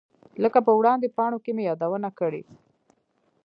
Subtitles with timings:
[0.43, 2.41] لکه په وړاندې پاڼو کې مې یادونه کړې.